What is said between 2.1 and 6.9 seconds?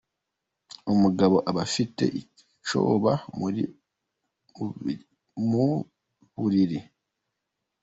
icyoba mu buriri.